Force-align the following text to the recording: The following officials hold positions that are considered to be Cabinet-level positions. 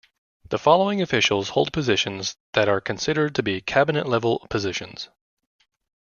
The 0.49 0.57
following 0.57 0.99
officials 0.99 1.49
hold 1.49 1.71
positions 1.71 2.35
that 2.53 2.67
are 2.67 2.81
considered 2.81 3.35
to 3.35 3.43
be 3.43 3.61
Cabinet-level 3.61 4.47
positions. 4.49 5.09